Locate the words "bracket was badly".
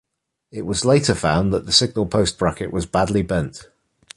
2.39-3.21